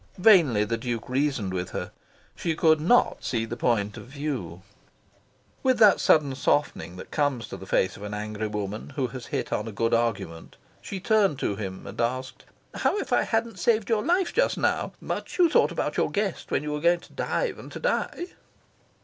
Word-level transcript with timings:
Vainly 0.17 0.63
the 0.65 0.77
Duke 0.77 1.07
reasoned 1.09 1.53
with 1.53 1.69
her. 1.69 1.91
She 2.35 2.55
could 2.55 2.81
NOT 2.81 3.23
see 3.23 3.45
the 3.45 3.55
point 3.55 3.97
of 3.97 4.07
view. 4.07 4.63
With 5.61 5.77
that 5.77 5.99
sudden 5.99 6.33
softening 6.33 6.95
that 6.95 7.11
comes 7.11 7.47
to 7.49 7.55
the 7.57 7.67
face 7.67 7.97
of 7.97 8.01
an 8.01 8.11
angry 8.15 8.47
woman 8.47 8.93
who 8.95 9.05
has 9.09 9.27
hit 9.27 9.53
on 9.53 9.67
a 9.67 9.71
good 9.71 9.93
argument, 9.93 10.57
she 10.81 10.99
turned 10.99 11.37
to 11.37 11.55
him 11.55 11.85
and 11.85 12.01
asked 12.01 12.45
"How 12.73 12.97
if 12.97 13.13
I 13.13 13.21
hadn't 13.21 13.59
saved 13.59 13.89
your 13.89 14.01
life 14.03 14.33
just 14.33 14.57
now? 14.57 14.93
Much 14.99 15.37
you 15.37 15.47
thought 15.47 15.71
about 15.71 15.97
your 15.97 16.09
guest 16.09 16.49
when 16.49 16.63
you 16.63 16.71
were 16.71 16.81
going 16.81 17.01
to 17.01 17.13
dive 17.13 17.59
and 17.59 17.71
die!" 17.71 18.25